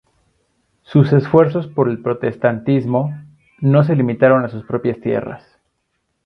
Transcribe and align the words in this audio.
Sus 0.81 1.13
esfuerzos 1.13 1.67
por 1.67 1.87
el 1.87 1.99
protestantismo 2.01 3.13
no 3.59 3.83
se 3.83 3.95
limitaron 3.95 4.43
a 4.43 4.49
sus 4.49 4.63
propias 4.65 4.99
tierras. 4.99 5.43